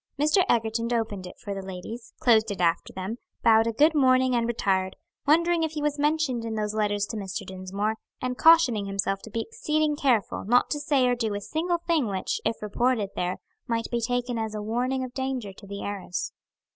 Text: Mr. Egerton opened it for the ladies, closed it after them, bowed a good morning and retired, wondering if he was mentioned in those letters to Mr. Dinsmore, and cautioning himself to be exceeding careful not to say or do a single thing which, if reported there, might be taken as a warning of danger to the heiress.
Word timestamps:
Mr. 0.19 0.43
Egerton 0.49 0.91
opened 0.91 1.27
it 1.27 1.37
for 1.37 1.53
the 1.53 1.61
ladies, 1.61 2.11
closed 2.19 2.49
it 2.49 2.59
after 2.59 2.91
them, 2.91 3.19
bowed 3.43 3.67
a 3.67 3.71
good 3.71 3.93
morning 3.93 4.33
and 4.35 4.47
retired, 4.47 4.95
wondering 5.27 5.61
if 5.61 5.73
he 5.73 5.81
was 5.83 5.99
mentioned 5.99 6.43
in 6.43 6.55
those 6.55 6.73
letters 6.73 7.05
to 7.05 7.15
Mr. 7.15 7.45
Dinsmore, 7.45 7.97
and 8.19 8.35
cautioning 8.35 8.87
himself 8.87 9.21
to 9.21 9.29
be 9.29 9.41
exceeding 9.47 9.95
careful 9.95 10.43
not 10.43 10.71
to 10.71 10.79
say 10.79 11.05
or 11.07 11.13
do 11.13 11.35
a 11.35 11.39
single 11.39 11.77
thing 11.77 12.07
which, 12.07 12.41
if 12.43 12.63
reported 12.63 13.11
there, 13.15 13.37
might 13.67 13.91
be 13.91 14.01
taken 14.01 14.39
as 14.39 14.55
a 14.55 14.61
warning 14.63 15.03
of 15.03 15.13
danger 15.13 15.53
to 15.53 15.67
the 15.67 15.83
heiress. 15.83 16.31